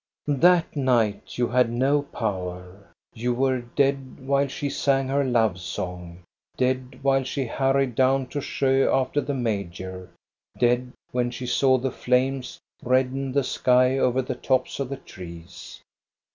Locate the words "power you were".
2.01-3.59